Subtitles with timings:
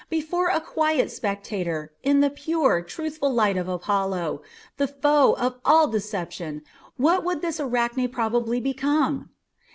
[0.09, 4.41] Before a quiet spectator, in the pure, truthful light of Apollo,
[4.77, 6.63] the foe of all deception,
[6.97, 9.29] what would this Arachne probably become?